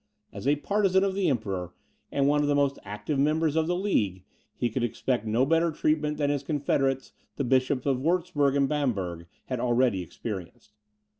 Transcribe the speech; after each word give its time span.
As 0.33 0.47
a 0.47 0.55
partisan 0.55 1.03
of 1.03 1.13
the 1.13 1.29
Emperor, 1.29 1.75
and 2.11 2.27
one 2.27 2.41
of 2.41 2.47
the 2.47 2.55
most 2.55 2.79
active 2.83 3.19
members 3.19 3.55
of 3.55 3.67
the 3.67 3.75
League, 3.75 4.23
he 4.55 4.67
could 4.67 4.83
expect 4.83 5.27
no 5.27 5.45
better 5.45 5.69
treatment 5.69 6.17
than 6.17 6.31
his 6.31 6.41
confederates, 6.41 7.11
the 7.35 7.43
Bishops 7.43 7.85
of 7.85 8.01
Wurtzburg 8.01 8.55
and 8.57 8.67
Bamberg, 8.67 9.27
had 9.45 9.59
already 9.59 10.01
experienced. 10.01 10.73